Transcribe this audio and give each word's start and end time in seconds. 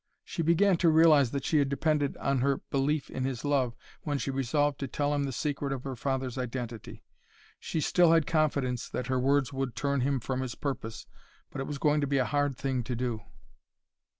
She 0.23 0.41
began 0.41 0.77
to 0.77 0.89
realize 0.89 1.29
that 1.29 1.45
she 1.45 1.59
had 1.59 1.69
depended 1.69 2.15
much 2.15 2.23
on 2.25 2.39
her 2.39 2.57
belief 2.71 3.11
in 3.11 3.23
his 3.23 3.45
love 3.45 3.75
when 4.01 4.17
she 4.17 4.31
resolved 4.31 4.79
to 4.79 4.87
tell 4.87 5.13
him 5.13 5.25
the 5.25 5.31
secret 5.31 5.71
of 5.71 5.83
her 5.83 5.95
father's 5.95 6.39
identity. 6.39 7.03
She 7.59 7.81
still 7.81 8.11
had 8.11 8.25
confidence 8.25 8.89
that 8.89 9.05
her 9.05 9.19
words 9.19 9.53
would 9.53 9.75
turn 9.75 10.01
him 10.01 10.19
from 10.19 10.41
his 10.41 10.55
purpose 10.55 11.05
but 11.51 11.61
it 11.61 11.67
was 11.67 11.77
going 11.77 12.01
to 12.01 12.07
be 12.07 12.17
a 12.17 12.25
hard 12.25 12.57
thing 12.57 12.81
to 12.85 12.95
do! 12.95 13.21